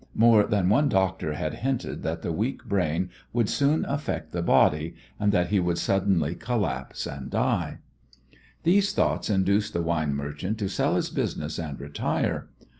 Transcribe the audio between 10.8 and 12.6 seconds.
his business and retire.